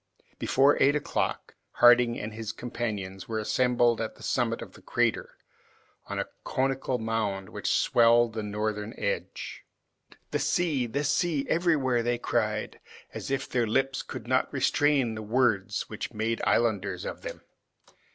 [0.39, 5.37] Before eight o'clock Harding and his companions were assembled at the summit of the crater,
[6.07, 9.63] on a conical mound which swelled the northern edge.
[10.31, 12.79] "The sea, the sea everywhere!" they cried,
[13.13, 17.41] as if their lips could not restrain the words which made islanders of them.